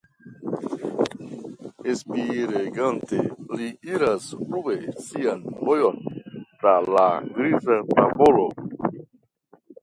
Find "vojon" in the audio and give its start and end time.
5.69-6.01